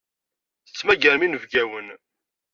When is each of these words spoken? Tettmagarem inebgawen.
Tettmagarem 0.65 1.21
inebgawen. 1.25 1.87